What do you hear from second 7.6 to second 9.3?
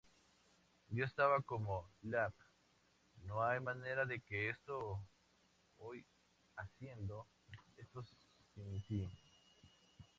esto sin ti.